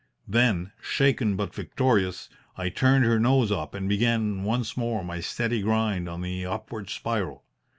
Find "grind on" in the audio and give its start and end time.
5.61-6.21